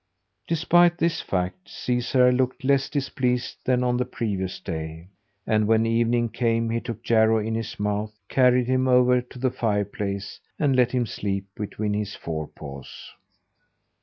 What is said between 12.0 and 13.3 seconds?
forepaws.